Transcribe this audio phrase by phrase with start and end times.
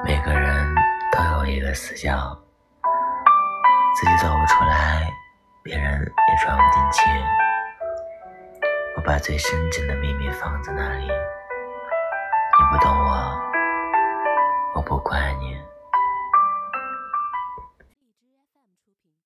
[0.00, 0.74] 每个人
[1.12, 2.36] 都有一个死角。
[3.94, 5.06] 自己走不出来
[5.62, 7.02] 别人也闯不进去。
[8.96, 11.04] 我把最深沉的秘密放在那里。
[11.04, 13.40] 你不懂我
[14.76, 15.71] 我不怪你。